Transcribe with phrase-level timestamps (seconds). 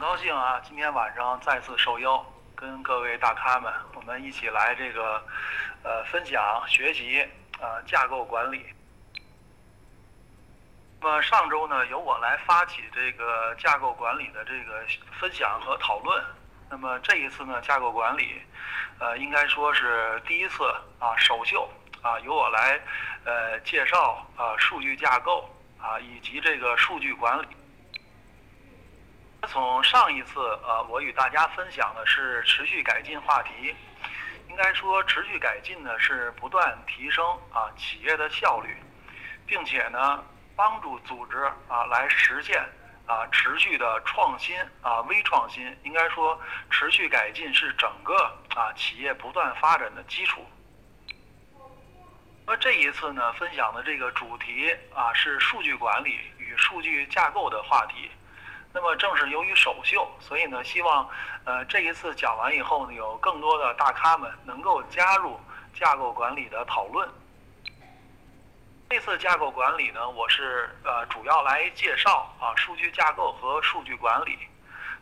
[0.00, 2.24] 很高兴啊，今天晚上再次受邀，
[2.56, 5.22] 跟各位大咖们，我们一起来这个，
[5.82, 7.20] 呃，分享学习
[7.60, 8.64] 啊架构管理。
[11.02, 14.82] 那么上周呢，由我来发起这个架构管理的这个
[15.20, 16.24] 分享和讨论。
[16.70, 18.40] 那么这一次呢，架构管理，
[19.00, 20.64] 呃，应该说是第一次
[20.98, 21.68] 啊，首秀
[22.00, 22.80] 啊，由我来
[23.26, 25.46] 呃介绍啊数据架构
[25.78, 27.46] 啊以及这个数据管理。
[29.48, 33.74] 从上一次呃，我与大家分享的是持续改进话题。
[34.48, 38.76] 应该说，持续改进呢是不断提升啊企业的效率，
[39.46, 40.22] 并且呢
[40.54, 42.62] 帮助组织啊来实现
[43.06, 45.76] 啊持续的创新啊微创新。
[45.84, 46.38] 应该说，
[46.70, 48.14] 持续改进是整个
[48.54, 50.44] 啊企业不断发展的基础。
[52.46, 58.10] 那这一次呢，分享的这个主题啊是数据管理与数据架构的话题。
[58.72, 61.08] 那么正是由于首秀，所以呢，希望，
[61.44, 65.40] 呃，这一次讲完以后呢，有更多的大咖们能够加入
[65.74, 67.08] 架构管理的讨论。
[68.88, 74.38] 这次架构管理呢，我是呃主要来介绍啊数据架构和数据管理，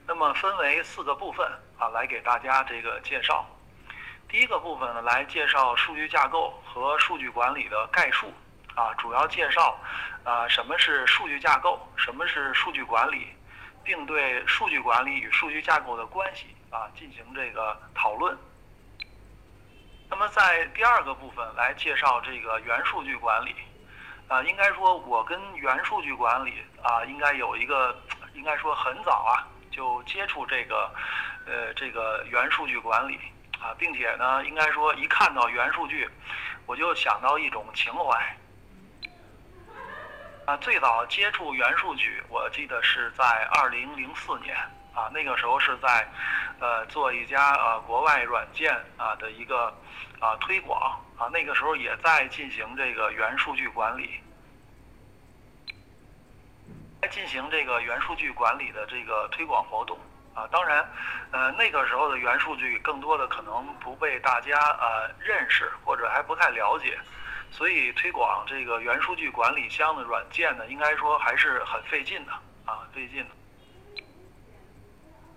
[0.07, 1.47] 那么分为四个部分
[1.79, 3.47] 啊来给大家这个介绍。
[4.29, 8.33] 第一个部分呢，来介绍数据架构和数据管理的概述
[8.75, 9.79] 啊，主要介绍
[10.25, 13.29] 啊什么是数据架构，什么是数据管理。
[13.89, 18.37] 并对数据管理与数据架构的关系啊进行这个讨论。
[20.11, 23.55] 那么在第二个部分来介绍这个元数据管理，
[24.29, 27.99] 啊，应该说我跟元数据管理啊应该有一个，
[28.35, 30.93] 应该说很早啊就接触这个，
[31.47, 33.19] 呃，这个元数据管理
[33.59, 36.07] 啊，并且呢，应该说一看到元数据，
[36.67, 38.37] 我就想到一种情怀。
[40.49, 44.57] 啊，最早接触元数据，我记得是在二零零四年
[44.95, 46.09] 啊，那个时候是在，
[46.59, 49.67] 呃，做一家呃国外软件啊的一个
[50.19, 54.19] 啊推广啊，那个时候也在进行这个元数据管理，
[57.03, 59.99] 在进行这个元数据管理的这个推广活动
[60.33, 60.49] 啊。
[60.51, 60.83] 当然，
[61.31, 66.99] 呃，那个时候的元数据更多的可能不被大家呃认识或者还不太了解。
[67.51, 72.33] 所以推广这个元数据管理箱的软件呢，应该说还是很费劲的
[72.65, 73.31] 啊，费劲的。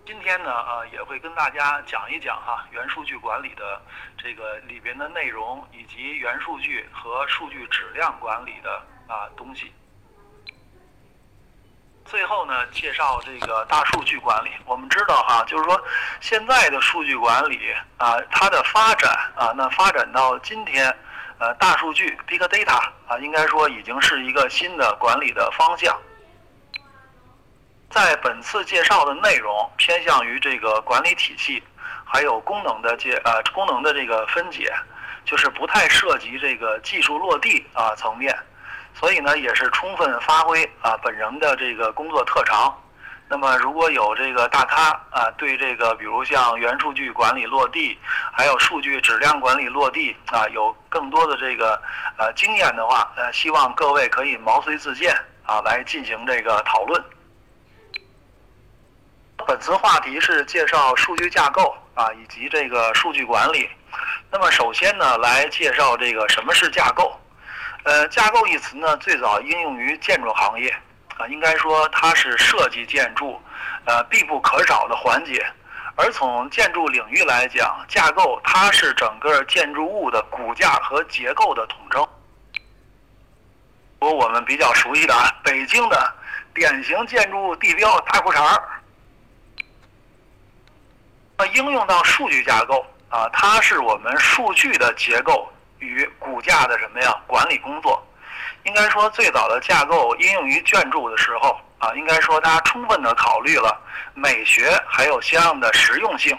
[0.05, 3.81] 今天呢，呃，也会跟大家讲一讲哈元数据管理的
[4.17, 9.73] 这个里边的内容，以及元数据和数据质量管理的啊东西。
[12.05, 14.49] 最后呢，介绍这个大数据管理。
[14.65, 15.81] 我们知道哈，就是说
[16.19, 20.93] 现在的数据管理啊，它的发展啊，那发展到今天。
[21.41, 25.99] 呃，大数据 （big data） 啊，应该说已经是一个新的管理的方向。
[27.89, 31.61] 在本次介绍的内容偏向于这个管理体系，
[32.05, 34.71] 还有功能的介呃功能的这个分解，
[35.25, 38.37] 就是不太涉及这个技术落地啊层面，
[38.93, 42.71] 所以呢，也是充分发挥啊本人的这个工作特长。
[43.31, 47.97] 那么，如果有这个大咖啊，对这个比如像元数据管理落地，
[48.33, 51.81] 还有数据质量管理落地啊，有更多的这个
[52.17, 55.15] 呃经验的话，呃，希望各位可以毛遂自荐
[55.45, 57.01] 啊，来进行这个讨论。
[59.47, 63.69] 本次话题是介绍数据架构啊，以及这个数据管理。
[64.29, 67.17] 那么，首先呢，来介绍这个什么是架构。
[67.83, 70.75] 呃，架构一词呢，最早应用于建筑行业。
[71.21, 73.39] 啊，应该说它是设计建筑，
[73.85, 75.45] 呃，必不可少的环节。
[75.95, 82.07] 而从建筑领域来讲，架构它是整个建筑物的骨架和结构的统称。
[83.99, 86.11] 如我们比较熟悉的啊，北京的
[86.55, 88.63] 典型建筑地标大裤衩儿。
[91.37, 97.15] 那应用到数据架构啊，它是我们数据的结构与骨架的什么呀？
[97.27, 98.03] 管理工作。
[98.63, 103.75] 应该说，最早的架构应用于建筑的时候啊，应该说它充分的考虑了
[104.13, 106.37] 美学还有相应的实用性。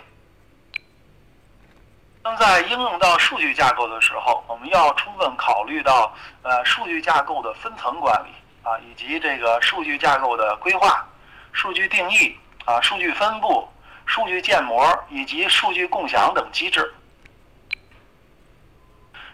[2.23, 8.31] 那么在应用到数据架构的时候，我们要充分考虑到呃数据架构的分层管理
[8.63, 11.05] 啊，以及这个数据架构的规划、
[11.51, 13.69] 数据定义啊、数据分布、
[14.07, 16.95] 数据建模以及数据共享等机制。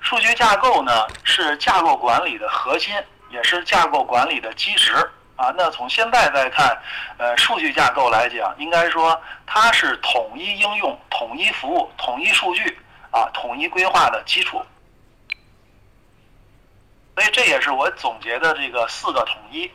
[0.00, 2.94] 数据架构呢是架构管理的核心，
[3.30, 4.94] 也是架构管理的基石
[5.36, 5.52] 啊。
[5.56, 6.76] 那从现在再看，
[7.18, 12.78] 呃，数据架构来讲，应该说它是统一应用、统一服务、统一数据
[13.10, 14.62] 啊、统一规划的基础。
[17.14, 19.70] 所以这也是我总结的这个四个统一。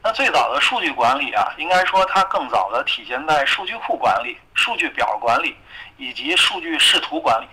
[0.00, 5.56] 那最早的数据管理啊，应该说它更早的体现在数据库管理、数据表管理
[5.96, 7.46] 以及数据视图管理。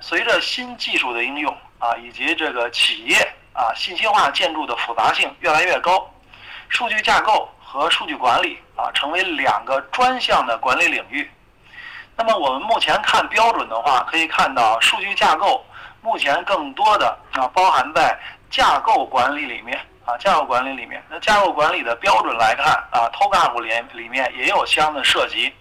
[0.00, 3.16] 随着新技术的应用啊，以及这个企业
[3.52, 6.08] 啊信息化建筑的复杂性越来越高，
[6.68, 11.28] 数据架构和数据管理啊成为两个专项的管理领域。
[12.16, 15.64] 那么我们目前看标准的话，可以看到数据架构
[16.00, 18.16] 目前更多的啊包含在
[18.50, 21.02] 架构管理里面啊架构管理里面。
[21.10, 25.52] 那架构管理的标准来看啊，TOGAF 里里面也有相应的涉及。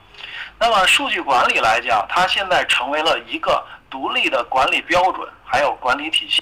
[0.59, 3.63] 那么数据管理来讲，它现在成为了一个。
[3.89, 6.41] 独立的管理标准，还有管理体系。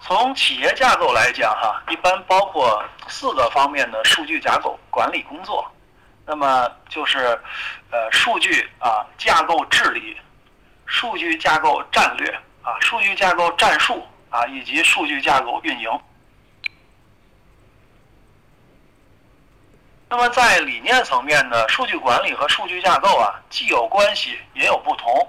[0.00, 5.70] 从企业架构来讲，哈，一般包括四个方面的数据架构管理工作。
[6.26, 7.18] 那么就是，
[7.90, 10.16] 呃，数据啊架构治理、
[10.86, 12.28] 数据架构战略
[12.62, 16.00] 啊、数据架构战术啊，以及数据架构运营。
[20.12, 25.28] 那么在理念层面呢，数据管理和数据架构啊，既有关系也有不同。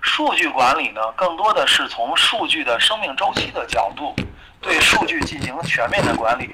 [0.00, 4.14] 数据管理呢，更多的是从数据的生命周期的角度，
[4.60, 6.48] 对数据进行全面的管理。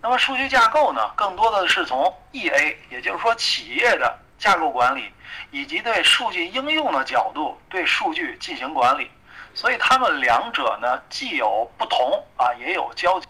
[0.00, 5.10] 那么数据架构呢，更多的是从 EA，也就是说企业的架构管理，
[5.50, 9.10] 以及对数据应用的角度对数据进行管理。
[9.52, 13.26] 所以它们两者呢，既有不同啊，也有交集。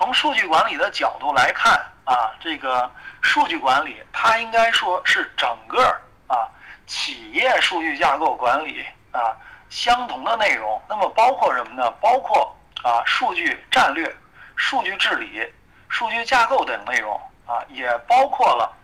[0.00, 1.74] 从数据管理的角度来看
[2.04, 5.82] 啊，这个数据管理它应该说是整个
[6.26, 6.48] 啊
[6.86, 9.36] 企业数据架构管理啊
[9.68, 10.80] 相同的内容。
[10.88, 11.90] 那么包括什么呢？
[12.00, 12.50] 包括
[12.82, 14.10] 啊数据战略、
[14.56, 15.46] 数据治理、
[15.90, 18.74] 数据架构等内容啊，也包括了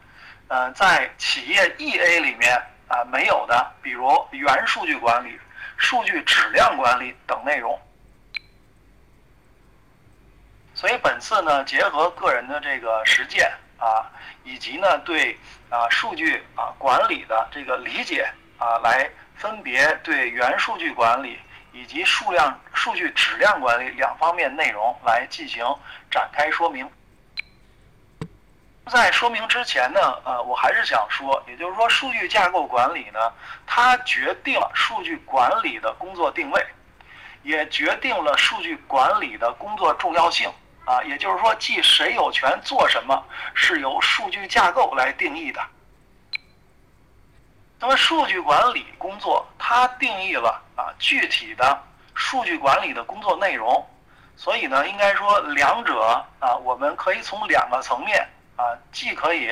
[0.48, 5.40] 呃在企业 EA 里面啊没有的，比如原数据管理、
[5.78, 7.80] 数据质量管理等内容。
[10.76, 14.04] 所以本次呢，结合个人的这个实践啊，
[14.44, 15.34] 以及呢对
[15.70, 18.28] 啊数据啊管理的这个理解
[18.58, 21.38] 啊，来分别对原数据管理
[21.72, 25.64] 以及数量数据质量管理两方面内容来进行
[26.10, 26.86] 展开说明。
[28.88, 33.18] 在说明之前呢，呃，我还是想说，也就是说，数据架构管理呢，
[33.66, 36.66] 它决定了数据管理的工作定位，
[37.42, 40.52] 也决定了数据管理的工作重要性。
[40.86, 43.22] 啊，也就是说，即谁有权做什么，
[43.54, 45.60] 是由数据架构来定义的。
[47.80, 51.78] 那么，数据管理工作它定义了啊具体的
[52.14, 53.84] 数据管理的工作内容，
[54.36, 59.50] 所以呢，应该说两者啊，我们可以从两个层面啊，既可以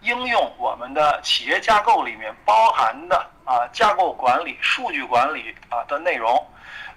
[0.00, 6.44] 应用我们的企业架构里面包含的啊架构管理、数据管理啊的内容。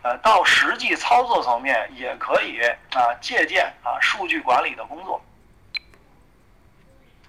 [0.05, 2.59] 呃，到实际操作层面也可以
[2.93, 5.19] 啊借鉴啊数据管理的工作。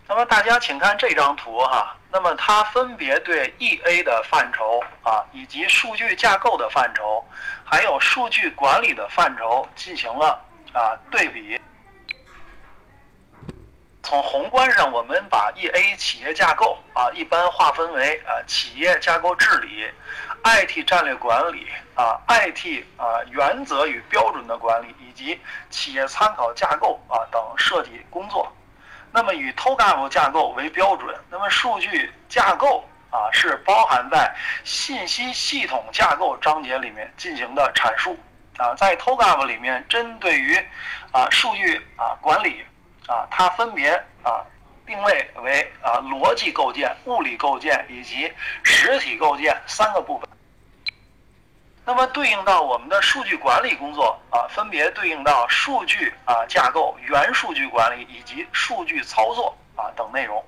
[0.06, 7.24] 那么大家请看这张图哈，那么它分别对 EA 的范畴啊，以及数据架构的范畴，
[7.64, 10.38] 还有数据管理的范畴进行了
[10.74, 11.58] 啊对比。
[14.02, 19.90] 从宏观上，我们把 EA 企业架构啊一般划分为啊企业架构治理。
[20.46, 21.66] IT 战略管理
[21.96, 25.40] 啊，IT 啊原则与标准的管理，以及
[25.70, 28.50] 企业参考架构啊等设计工作。
[29.10, 38.16] 那么以 TOGAF 架构为标准，那么数据架构啊是包含在信息系统架构章节里面进行的阐述
[38.56, 38.72] 啊。
[38.76, 40.56] 在 TOGAF 里面，针对于
[41.10, 42.64] 啊数据啊管理
[43.08, 43.90] 啊，它分别
[44.22, 44.46] 啊。
[44.86, 50.28] 定位为啊逻辑构建、物理构建以及实体构建三个部分。
[51.84, 60.44] 那么对应到我们的数据管理工作啊，分别对应到数据啊架构、原数据管理以及数据操作啊等内容。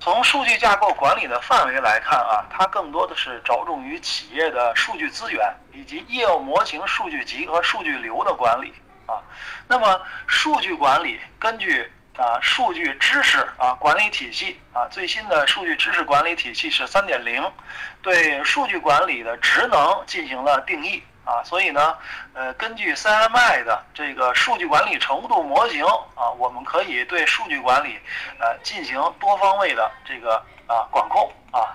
[0.00, 8.72] 从数据架构管理的范围来看啊，它更多的是着重于企业的数据资源以及业务模型数据集和数据流的管理。
[9.10, 9.18] 啊，
[9.66, 17.42] 那么数据管理根据啊数据知识啊管理体系啊最新的数据知识管理体系是三点零，
[18.02, 21.96] 对数据管理的职能进行了定义啊，所以呢，
[22.34, 27.98] 呃，根据 CMI 的这个数据管理程度模型啊，我们可以对数据管理
[28.38, 30.36] 呃进行多方位的这个
[30.68, 31.74] 啊管控啊。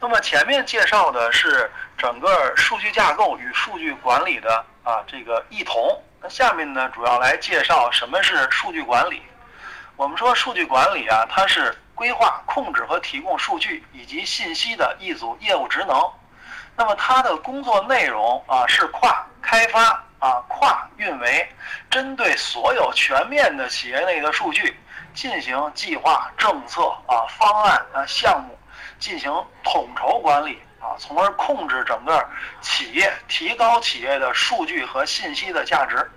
[0.00, 6.02] 那么前面介绍的是整个数据架构与数据管理的啊这个异同。
[6.22, 9.22] 那下面呢，主要来介绍什么是数据管理。
[9.96, 16.10] 我们说数据管理啊，它是规划、控制和提供数据以及信息的一组业务职能。
[16.74, 21.46] 那么它的工作内容啊是跨开发啊跨运维，
[21.90, 24.78] 针对所有全面的企业内的数据
[25.12, 28.58] 进行计划、政策啊方案啊项目
[29.00, 29.32] 进行
[29.64, 32.24] 统筹管理啊，从而控制整个
[32.60, 36.08] 企业，提高企业的数据和信息的价值。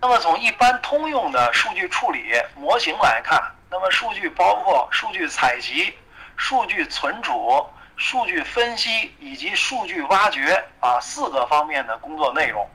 [0.00, 5.92] 那么从一般通用的数据处理模型来看，那么数据包括数据采集、
[6.36, 12.68] 数据存储、数据分析以及数据挖掘啊四个方面的工作内容。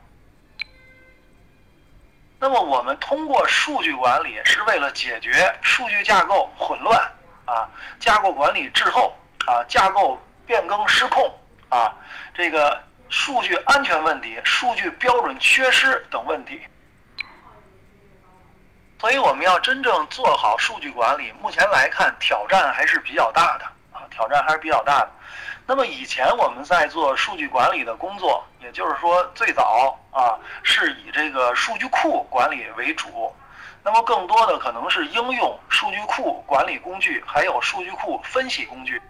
[2.39, 7.09] 那么我们通过数据管理是为了解决数据架构混乱
[7.45, 7.69] 啊、
[7.99, 9.13] 架构管理滞后
[9.45, 11.31] 啊、架构变更失控
[11.69, 11.93] 啊、
[12.33, 16.61] 这个数据安全问题、数据标准缺失等问题。
[18.99, 25.11] 所以我们要真正做好数据管理，目前来看挑战还是比较大的啊，挑战还是比较大的。
[25.65, 33.35] 那么以前我们在做数据管理的工作，也就是说最早啊是以这个数据库管理为主，
[33.83, 39.01] 那么更多的可能是应用数据库管理工具，还有数据库分析工具。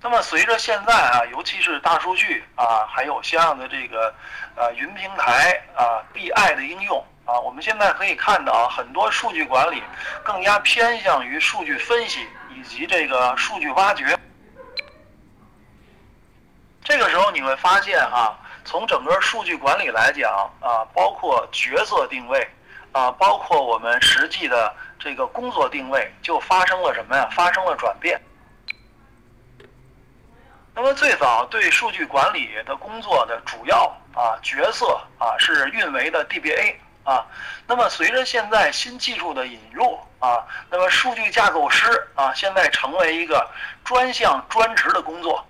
[0.00, 4.14] 那么随着现在啊，尤其是大数据啊，还有相应的这个
[4.54, 7.04] 呃云平台啊、BI 的应用。
[7.24, 9.82] 啊，我们现在可以看到啊，很多数据管理
[10.24, 14.18] 更加偏向于数据分析以及这个数据挖掘。
[16.82, 18.38] 这个时候你会发现哈、
[18.68, 22.46] 从整个数据管理来讲啊，包括角色定位
[22.92, 27.26] 啊，包括我们实际的这个工作定位，就发生了什么呀？
[27.32, 28.20] 发生了转变。
[30.74, 36.74] 那么最早对数据管理的工作的主要啊角色啊是运维的 DBA。
[37.04, 37.26] 啊，
[37.66, 43.50] 那么随着现在新技术的引入啊，那么数据架构师啊，现在成为一个
[43.82, 45.42] 专项专职的工作。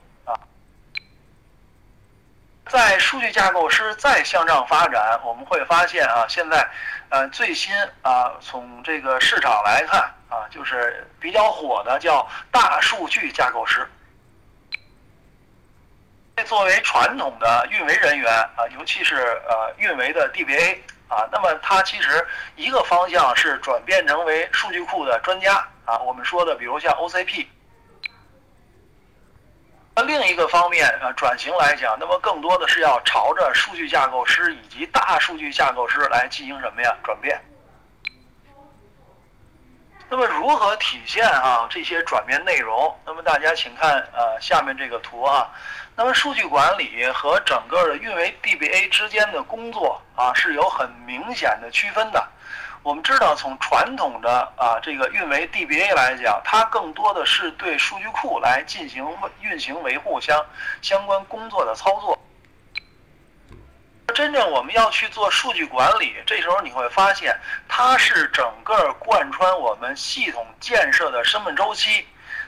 [2.69, 6.69] 在数据架构师再向上发展，我们会发现啊，现在
[7.09, 13.89] 呃最新啊，从这个市场来看啊，就是比较火的叫大数据架构师。
[16.45, 19.17] 作为传统的运维人员啊，尤其是
[19.49, 20.79] 呃运维的 DBA。
[21.09, 25.55] 啊，那么它其实一个方向是转变成为数据库的专家
[25.87, 27.47] 啊，我们说的比如像 OCP。
[29.99, 37.37] 那另一个方面啊，转型来讲，那么更多的是要朝着数据架构师以及大数据架构师来进行什么呀转变。
[40.09, 42.97] 那么如何体现啊这些转变内容？
[43.05, 45.51] 那么大家请看呃下面这个图啊。
[45.97, 52.25] 那么数据管理和整个的运维 DBA 之间的工作啊是有很明显的区分的。
[52.83, 59.07] 我们知道，从传统的啊这个运维 DBA 来讲，它更多的是对数据库来进行
[59.41, 60.45] 运行维护相
[60.81, 62.19] 相关工作的操作。
[64.15, 72.07] 真正我们要去做数据管理，这时候你会发现，它是整个贯穿我们系统建设的生命周期。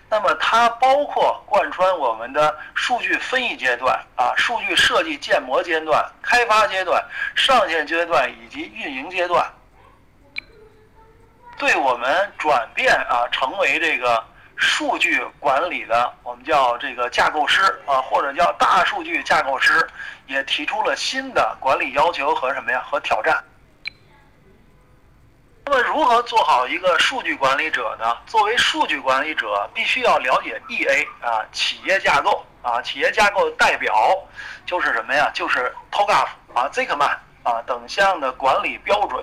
[0.08, 7.04] 那么它包括贯穿我们的数据分析阶段啊、数据设计建模阶段、开发阶段、
[7.36, 9.48] 上线阶段以及运营阶段，
[11.60, 14.24] 对我们转变啊成为这个
[14.56, 19.86] 数据管理的，我们叫这个架构师啊，或者叫大数据架构师，
[20.26, 22.82] 也提出了新的管理要求和什么呀？
[22.90, 23.44] 和挑战。
[25.66, 28.16] 那么如何做好一个数据管理者呢？
[28.26, 33.94] 作为数据管理者，必须要了解 EA 啊，企业架构啊，企业架构的代表
[34.64, 35.30] 就是什么呀？
[35.34, 39.22] 就是 TOGAF 啊、Zikman 啊等项的管理标准。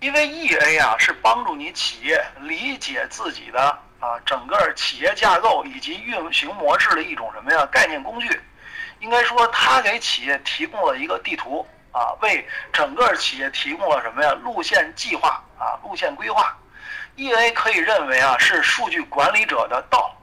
[0.00, 3.60] 因为 EA 啊是帮助你企业理解自己的
[3.98, 8.40] 啊整个企业架构以及运行模式的一种什么呀概念工具。
[9.00, 11.66] 应该说，它给企业提供了一个地图。
[11.90, 14.30] 啊，为整个企业提供了什么呀？
[14.44, 16.56] 路线计划啊，路线规划。
[17.16, 20.14] EA 可以认为啊，是数据管理者的道。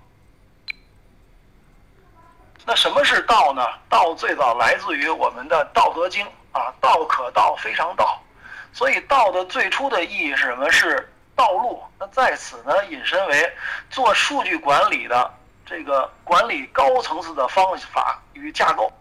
[2.65, 3.62] 那什么是道呢？
[3.89, 6.25] 道最早来自于我们的《道德经》
[6.58, 8.22] 啊，“道可道，非常道”。
[8.75, 10.70] 所以道的最初的意义是什么？
[10.70, 11.82] 是道路。
[11.98, 13.55] 那在此呢，引申为
[13.89, 15.34] 做数据管理的
[15.65, 18.91] 这个管理高层次的方法与架构。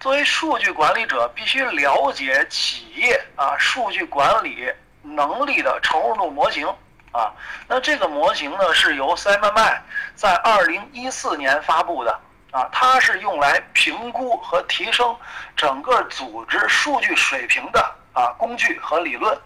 [0.00, 4.68] 作为数据管理者，必须了解企业啊数据管理
[5.02, 6.66] 能力的成熟度模型
[7.12, 7.32] 啊。
[7.68, 9.78] 那这个模型呢，是由 CIMM
[10.16, 12.20] 在二零一四年发布的
[12.56, 15.14] 啊，它是用来评估和提升
[15.54, 19.38] 整个组织数据水平的啊工具和理论。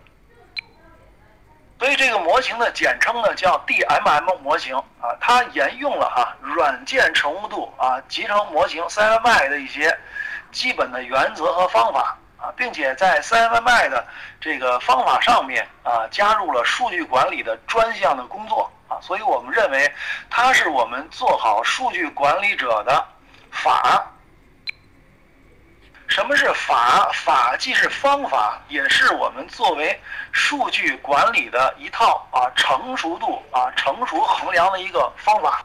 [1.76, 9.98] 所以这个模型的简称呢叫 DMM 模型啊，它沿用了哈软件成熟度啊集成模型 CMMI 的一些
[10.52, 14.06] 基本的原则和方法啊，并且在 CMMI 的
[14.40, 19.90] 这个方法上面啊加入了数据管理的专项的工作啊，所以我们认为
[20.28, 23.06] 它是我们做好数据管理者的
[23.50, 24.04] 法。
[26.08, 27.08] 什么是法？
[27.14, 29.98] 法既是方法，也是我们作为
[30.32, 35.64] 数据管理的一套啊成熟度啊成熟衡量的一个方法。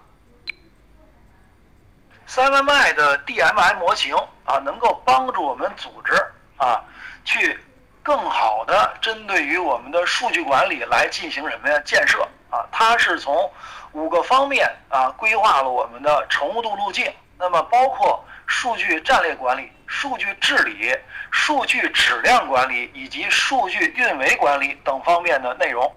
[2.27, 6.13] 三 M I 的 D M I 模型啊，能够帮助我们组织
[6.57, 6.79] 啊
[7.23, 7.59] 去
[8.03, 12.65] 更好的针对于我们的数据管理来进行什么呀建设啊？
[12.71, 13.51] 它是从
[13.91, 19.71] 五个方面啊规划了我们的成熟度路径，那么包括数据战略管理。
[19.87, 20.91] 数据治理、
[21.29, 25.95] 数据质量管理以及数据运维管理等方面的内容。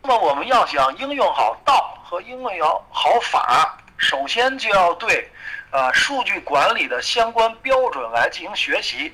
[0.00, 5.28] 那么，我们要想应用好道和应用要好法，首先就要对，
[5.72, 9.12] 呃，数据管理的相关标准来进行学习。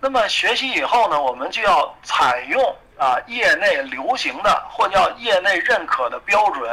[0.00, 6.70] 那么，学习以后呢，我们就要采用啊业内流行的或叫业内认可的标准，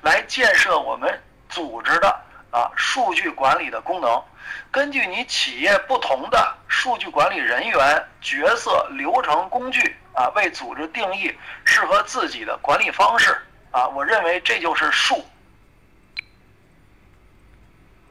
[0.00, 2.08] 来建设我们组织的
[2.50, 4.22] 啊数据管理的功能。
[4.70, 11.30] 根据你企业不同的数据管理人员角色、流程、工具啊，为组织定义
[11.64, 13.36] 适合自己的管理方式
[13.70, 15.22] 啊，我认为这就是数。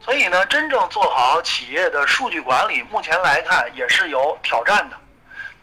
[0.01, 4.95] 所以呢，真正做好企业的数据管理，目前来看也是有挑战的。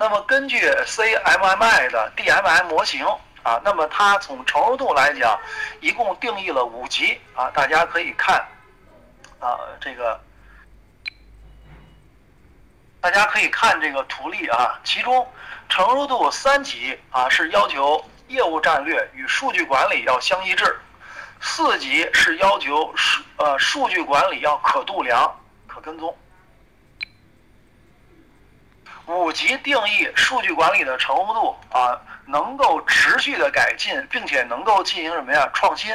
[0.03, 3.07] 那么根据 CMMI 的 DMM 模型
[3.45, 5.39] 啊，那么它从成熟度来讲，
[5.79, 8.45] 一共定义了五级啊，大家可以看
[9.39, 10.21] 啊这个。
[13.01, 15.25] 大家可以看这个图例啊，其中
[15.69, 20.81] 成熟度三级啊是要求业务战略与数据管理要相一致，
[21.41, 25.33] 四级是要求数呃数据管理要可度量、
[25.69, 26.17] 可跟踪，
[29.07, 35.95] 五级定义数据管理的成熟度啊能够持续的改进，并且能够进行什么呀创新，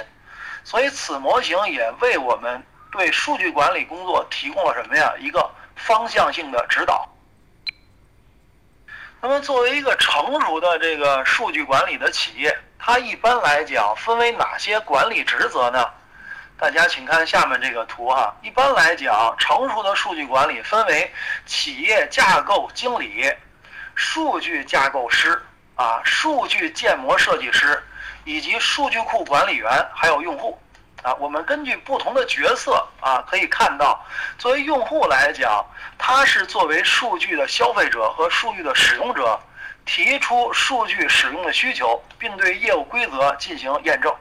[0.63, 5.49] 所以此模型也为我们对数据管理工作提供了什么呀一个。
[5.79, 7.07] 方向性的指导。
[9.21, 15.87] 那么，作为一个成熟的这个数据管理的企业，它一般来讲分为哪些管理职责呢？
[16.59, 18.35] 大家请看下面这个图哈。
[18.41, 21.11] 一般来讲，成熟的数据管理分为
[21.45, 23.31] 企业架构经理、
[23.93, 25.39] 数据架构师
[25.75, 27.81] 啊、数据建模设计师，
[28.25, 30.59] 以及数据库管理员，还有用户。
[31.03, 34.03] 啊，我们根据不同的角色啊，可以看到，
[34.39, 35.63] 作为用户来讲，
[35.95, 39.39] 他是作为数据的消费者和数据的使用者，
[39.85, 44.11] 提出数据使用的需求，并对业务规则进行验证。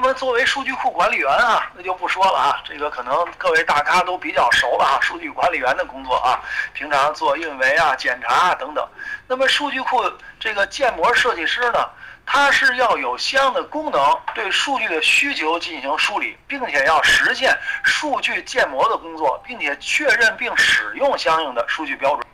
[0.00, 6.38] 么，作为数据库管理员啊，那就不说了啊，这个可能各位大咖都比较熟了啊，数据管理员的工作啊，
[6.72, 8.88] 平常做运维啊、检查啊等等。
[9.26, 10.00] 那么，数据库
[10.38, 11.80] 这个建模设计师呢？
[12.24, 14.00] 他是要有相应的功能，
[14.36, 22.24] 对数据的需求进行梳理，并且要实现数据建模的工作，并且确认并使用相应的数据标准。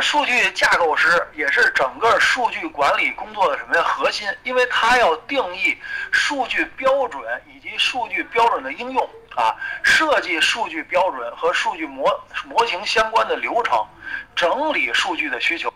[0.00, 4.28] 数据架构师也是整个数据管理工作的什么呀核心？
[4.42, 5.76] 因为它要定义
[6.10, 12.08] 数据标准以及数据标准的应用啊，设计数据标准和数据模
[12.44, 13.86] 模型相关的流程，
[14.34, 15.72] 整理数据的需求。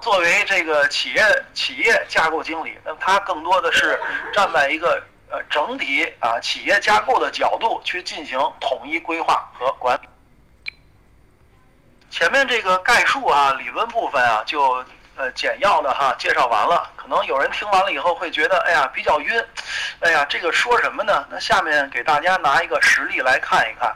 [0.00, 1.22] 作为这个企业
[1.54, 4.00] 企业架构经理，那么他更多的是
[4.32, 10.08] 站在一个呃整体啊企业架构的角度去进行统一规划和管理。
[12.10, 14.84] 前面这个概述啊理论部分啊就
[15.16, 19.44] 呃简要的哈介绍完了，可能有人听完了以后会觉得哎呀比较晕，
[20.00, 21.24] 哎呀这个说什么呢？
[21.30, 23.94] 那下面给大家拿一个实例来看一看，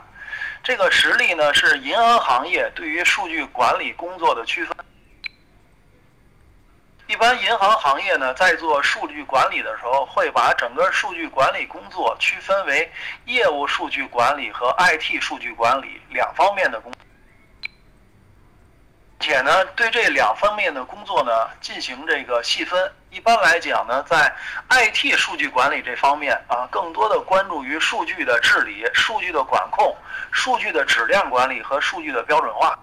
[0.63, 4.75] 这个实例呢是银行行业对于数据管理工作的区分。
[7.07, 12.91] 一般银行行业呢，在做数据管理的时候，会把整个数据管理工作区分为
[13.25, 16.91] 业务数据管理和 IT 数据管理两方面的工，
[19.19, 22.91] 且呢，对这两方面的工作呢进行这个细分。
[23.09, 24.31] 一般来讲呢，在
[24.69, 29.95] IT 数据管理这方面啊，更多的关注于数据的治理、数据的管控、
[30.31, 32.77] 数据的质量管理和数据的标准化。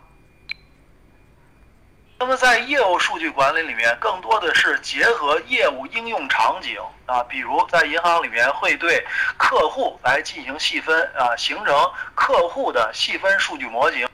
[2.18, 9.04] 那么在业务数据管理里面，更多的是结合业务应用场景啊，比如在银行里面会对
[9.36, 14.08] 客户来进行细分啊，形成客户的细分数据模型。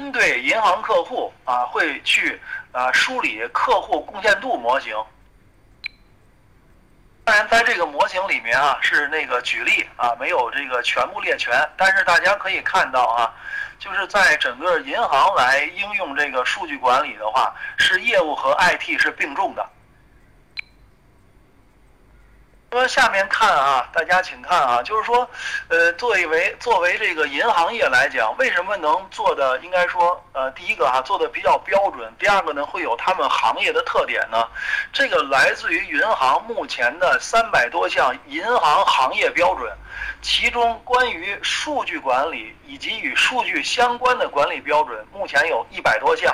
[0.00, 2.40] 针对银行客户啊，会去
[2.72, 4.96] 啊梳理客户贡献度模型。
[7.22, 11.52] 当然，在这个模型里面啊，是那个举例啊，没有这个全部列全。
[11.76, 13.30] 但是大家可以看到啊，
[13.78, 19.68] 就是在整个银行来应用这个数据管理的话，是业务和 IT 是并重的。
[22.72, 25.28] 那么下面看啊，大家请看啊，就是说，
[25.66, 34.46] 呃，作为作为这个银行业来讲，为什么能做的应该说，呃，第一个哈做的比较标准，第二个呢会有他们行业的特点呢？
[34.92, 39.68] 这个来自于银行目前的三百多项银行行业标准，
[40.22, 46.32] 其中关于数据管理以及与数据相关的管理标准，目前有一百多项。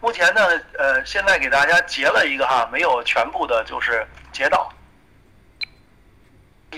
[0.00, 0.40] 目前呢，
[0.76, 4.68] 呃，现在给大家截了一个哈，没有全部的，就是截到。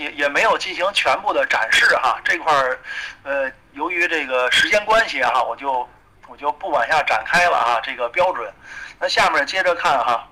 [0.01, 2.79] 也也没有进行全部的展示哈，这块儿，
[3.23, 5.87] 呃，由于这个时间关系哈，我就
[6.27, 7.79] 我就不往下展开了啊。
[7.83, 8.51] 这个标准，
[8.99, 10.27] 那下面接着看哈。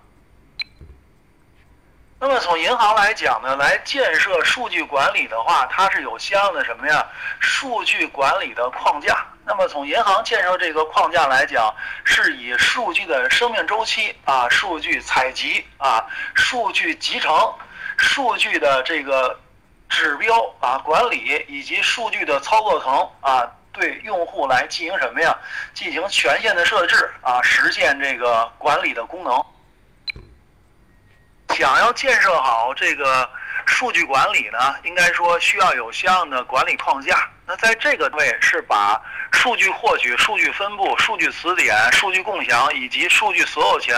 [2.20, 7.06] 那么从银行来讲呢，来建设数据管理的话，它是有相应的什么呀？
[7.40, 9.26] 数据管理的框架。
[9.46, 17.32] 那么从银行建设这个框架来讲，是以数据的生命周期啊、数据采集啊、数据集成、
[17.98, 19.40] 数据的这个。
[19.90, 25.36] 指标啊，管理以及数据的操作层啊，对用户来进行什么呀？
[25.74, 29.44] 进行权限的设置啊，实现这个管理的功能。
[31.56, 33.28] 想要建设好这个
[33.66, 37.28] 数据管理呢，应该说需要有相应的管理框架。
[37.48, 43.98] 那在这个位是把数据获取、数据分布、数据词典、数据共享以及数据所有权，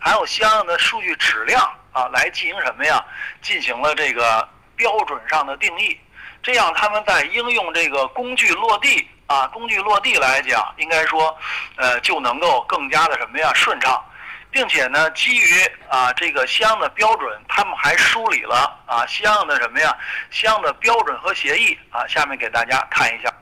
[0.00, 3.04] 还有相应的数据质量啊，来进行什么呀？
[3.42, 4.48] 进行了这个。
[4.76, 5.98] 标准上的定义，
[6.42, 11.36] 这样他们在应用这个工具落地啊，工具落地来讲，应该说，
[11.76, 14.02] 呃，就能够更加的什么呀顺畅，
[14.50, 19.96] 并且呢，基于啊这个相应的标准，他们还梳理了啊相应的什么呀
[20.30, 23.32] 相应的标准和协议啊，下面给大家看一下。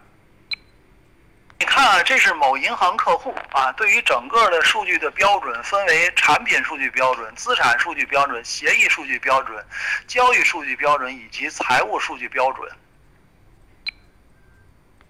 [1.60, 9.62] 你看啊，这是某银行客户啊，对于整个的数据的标准分为产品数据标准、资产数据标准、协议数据标准、
[10.06, 12.72] 交易数据标准以及财务数据标准。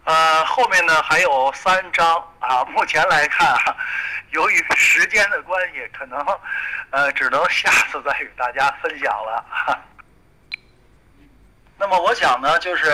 [0.03, 3.77] 呃，后面呢还有三章啊，目前来看啊，
[4.33, 6.19] 由于时间的关系，可能
[6.91, 9.79] 呃只能下次再与大家分享了。
[11.81, 12.91] 那么我想呢，就是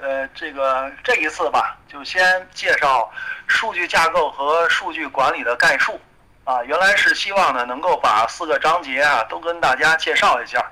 [0.00, 3.10] 呃，这个这一次吧，就先介绍
[3.48, 6.00] 数据架构和数据管理的概述，
[6.44, 10.64] 啊，原来是希望呢能够把四个章节啊都跟大家介绍一下，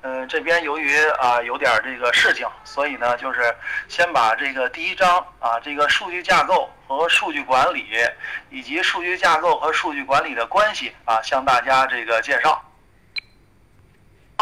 [0.00, 3.54] 嗯，这边由于啊有点这个事情，所以呢就是
[3.88, 7.86] 先把这个第一章啊这个数据架构和数据管理
[8.48, 12.64] 以及数据架构和数据管理的关系啊向大家这个介绍。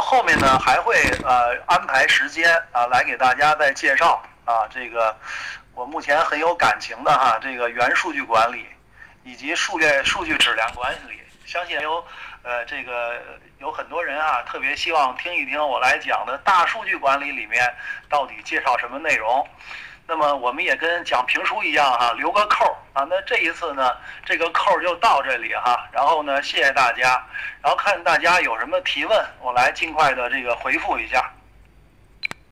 [0.01, 5.17] 后面呢还会呃安排时间啊来给大家再介绍啊这个
[5.75, 8.67] 我目前很有感情的哈这个元数据管理
[9.23, 12.05] 以及数据数据质量管理，相信有
[12.43, 13.21] 呃这个
[13.59, 17.73] 有很多人啊特别希望听一听我来讲的大数据管理里面
[18.09, 19.47] 到底介绍什么内容。
[20.11, 23.07] 那么我们也跟讲评书一样哈，留个扣啊。
[23.09, 25.89] 那这一次呢，这个扣就到这里哈。
[25.93, 27.25] 然后呢，谢谢大家。
[27.63, 31.31] 然后看大家有什么提问，我来尽快的这个回复一下。